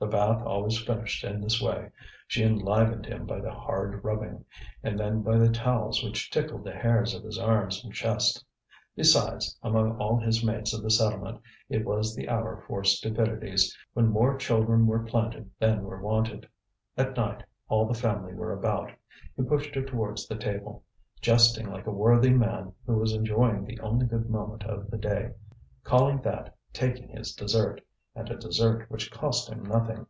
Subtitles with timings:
[0.00, 1.90] The bath always finished in this way:
[2.26, 4.46] she enlivened him by the hard rubbing,
[4.82, 8.42] and then by the towels which tickled the hairs of his arms and chest.
[8.96, 14.06] Besides, among all his mates of the settlement it was the hour for stupidities, when
[14.08, 16.48] more children were planted than were wanted.
[16.96, 18.90] At night all the family were about.
[19.36, 20.82] He pushed her towards the table,
[21.20, 25.32] jesting like a worthy man who was enjoying the only good moment of the day,
[25.84, 30.04] calling that taking his dessert, and a dessert which cost him nothing.